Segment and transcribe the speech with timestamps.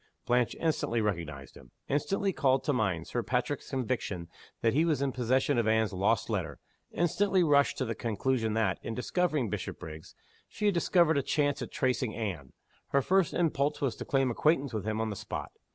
[0.25, 4.29] Blanche instantly recognized him; instantly called to mind Sir Patrick's conviction
[4.61, 6.57] that he was in possession of Anne's lost letter;
[6.89, 10.15] instantly rushed to the conclusion that, in discovering Bishopriggs,
[10.47, 12.51] she had discovered a chance of tracing Anne.
[12.87, 15.51] Her first impulse was to claim acquaintance with him on the spot.